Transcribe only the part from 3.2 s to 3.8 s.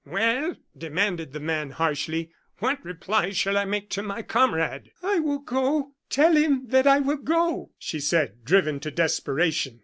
shall I